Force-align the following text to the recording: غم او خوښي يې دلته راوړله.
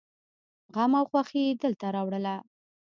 غم 0.75 0.91
او 0.99 1.05
خوښي 1.09 1.41
يې 1.47 1.53
دلته 1.63 1.85
راوړله. 1.95 2.35